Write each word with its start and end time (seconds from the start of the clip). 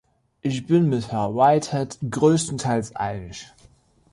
Ich 0.41 0.65
bin 0.65 0.89
mit 0.89 1.11
Herrn 1.11 1.35
Whitehead 1.35 1.99
größtenteils 2.09 2.95
einig. 2.95 3.53